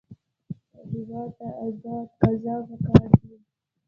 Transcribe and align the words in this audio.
هېواد 0.91 1.29
ته 1.37 1.47
ازاد 1.65 2.07
قضا 2.19 2.55
پکار 2.67 3.09
دی 3.19 3.35